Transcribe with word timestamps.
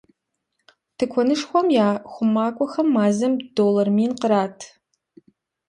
Тыкуэнышхуэм 0.97 1.67
я 1.87 1.89
хъумакӏуэхэм 2.11 2.87
мазэм 2.95 3.33
доллар 3.57 3.87
мин 3.95 4.11
кърат. 4.21 4.57